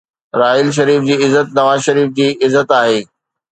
راحيل 0.39 0.69
شريف 0.77 1.03
جي 1.09 1.15
عزت 1.25 1.47
نواز 1.61 1.79
شريف 1.91 2.09
جي 2.19 2.27
عزت 2.43 2.71
آهي. 2.83 2.99